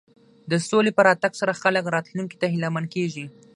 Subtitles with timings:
[0.51, 3.25] د سولې په راتګ سره خلک راتلونکي ته هیله مند کېږي.